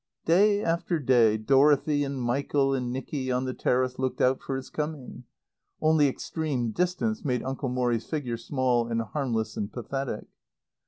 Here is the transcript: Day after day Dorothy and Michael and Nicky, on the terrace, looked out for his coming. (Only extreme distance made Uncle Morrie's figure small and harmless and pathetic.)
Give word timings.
Day 0.25 0.63
after 0.63 0.97
day 0.99 1.37
Dorothy 1.37 2.03
and 2.03 2.19
Michael 2.19 2.73
and 2.73 2.91
Nicky, 2.91 3.31
on 3.31 3.45
the 3.45 3.53
terrace, 3.53 3.99
looked 3.99 4.19
out 4.19 4.41
for 4.41 4.55
his 4.55 4.71
coming. 4.71 5.25
(Only 5.79 6.07
extreme 6.07 6.71
distance 6.71 7.23
made 7.23 7.43
Uncle 7.43 7.69
Morrie's 7.69 8.09
figure 8.09 8.37
small 8.37 8.87
and 8.87 8.99
harmless 9.03 9.55
and 9.57 9.71
pathetic.) 9.71 10.25